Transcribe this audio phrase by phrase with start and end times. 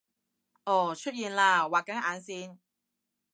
[0.63, 2.57] 噢出現喇畫緊眼線！